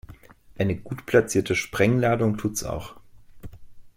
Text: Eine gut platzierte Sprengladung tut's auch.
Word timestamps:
Eine 0.57 0.77
gut 0.77 1.05
platzierte 1.05 1.53
Sprengladung 1.55 2.35
tut's 2.35 2.63
auch. 2.63 2.95